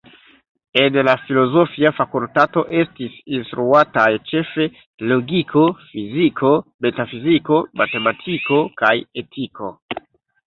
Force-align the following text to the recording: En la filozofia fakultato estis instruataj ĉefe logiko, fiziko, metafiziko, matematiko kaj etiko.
En 0.83 0.95
la 1.07 1.13
filozofia 1.23 1.89
fakultato 1.97 2.61
estis 2.83 3.17
instruataj 3.39 4.05
ĉefe 4.31 4.65
logiko, 5.11 5.65
fiziko, 5.91 6.53
metafiziko, 6.87 7.61
matematiko 7.83 8.59
kaj 8.81 8.93
etiko. 9.23 9.71